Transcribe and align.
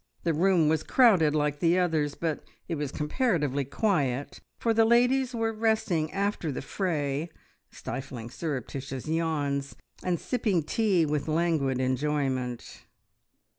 The 0.23 0.33
room 0.33 0.67
was 0.67 0.81
crowded 0.81 1.35
like 1.35 1.59
the 1.59 1.77
others, 1.77 2.15
but 2.15 2.43
it 2.67 2.73
was 2.73 2.91
comparatively 2.91 3.63
quiet, 3.65 4.39
for 4.57 4.73
the 4.73 4.83
ladies 4.83 5.35
were 5.35 5.53
resting 5.53 6.11
after 6.11 6.51
the 6.51 6.63
fray, 6.63 7.29
stifling 7.69 8.31
surreptitious 8.31 9.07
yawns, 9.07 9.75
and 10.01 10.19
sipping 10.19 10.63
tea 10.63 11.05
with 11.05 11.27
languid 11.27 11.79
enjoyment. 11.79 12.83